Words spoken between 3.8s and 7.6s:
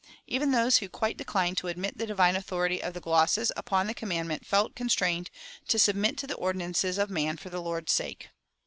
the commandment felt constrained to "submit to the ordinances of man for